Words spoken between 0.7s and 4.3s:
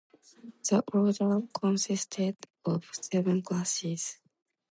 order consisted of seven classes.